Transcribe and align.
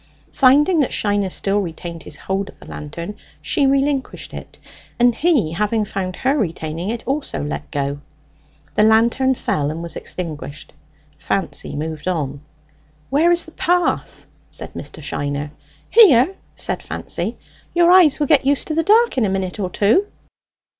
Finding 0.33 0.79
that 0.79 0.91
Shiner 0.91 1.29
still 1.29 1.59
retained 1.59 2.01
his 2.01 2.15
hold 2.15 2.49
of 2.49 2.59
the 2.59 2.65
lantern, 2.65 3.13
she 3.39 3.67
relinquished 3.67 4.33
it, 4.33 4.57
and 4.99 5.13
he, 5.13 5.51
having 5.51 5.85
found 5.85 6.15
her 6.15 6.35
retaining 6.39 6.89
it, 6.89 7.03
also 7.05 7.43
let 7.43 7.69
go. 7.69 7.99
The 8.73 8.81
lantern 8.81 9.35
fell, 9.35 9.69
and 9.69 9.83
was 9.83 9.95
extinguished. 9.95 10.73
Fancy 11.19 11.75
moved 11.75 12.07
on. 12.07 12.41
"Where 13.11 13.31
is 13.31 13.45
the 13.45 13.51
path?" 13.51 14.25
said 14.49 14.73
Mr. 14.73 15.03
Shiner. 15.03 15.51
"Here," 15.87 16.35
said 16.55 16.81
Fancy. 16.81 17.37
"Your 17.75 17.91
eyes 17.91 18.19
will 18.19 18.25
get 18.25 18.43
used 18.43 18.69
to 18.69 18.73
the 18.73 18.81
dark 18.81 19.19
in 19.19 19.25
a 19.25 19.29
minute 19.29 19.59
or 19.59 19.69
two." 19.69 20.07